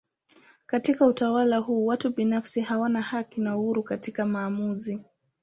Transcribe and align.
Katika 0.65 1.05
utawala 1.05 1.57
huu 1.57 1.85
watu 1.85 2.09
binafsi 2.09 2.61
hawana 2.61 3.01
haki 3.01 3.41
na 3.41 3.57
uhuru 3.57 3.83
katika 3.83 4.25
maamuzi. 4.25 5.01